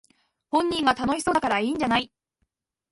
[0.49, 2.11] 本人が楽しそうだからいいんじゃない